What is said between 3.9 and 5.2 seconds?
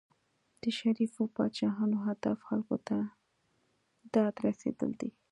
داد رسېدل دي.